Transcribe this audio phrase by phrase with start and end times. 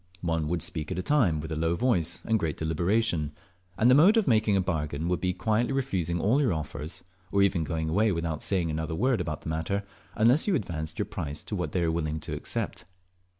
[0.21, 3.33] One would speak at a time, with a low voice and great deliberation,
[3.77, 7.03] and the mode of making a bargain would be by quietly refusing all your offers,
[7.31, 9.83] or even going away without saying another word about the matter,
[10.15, 12.85] unless advanced your price to what they were willing to accept.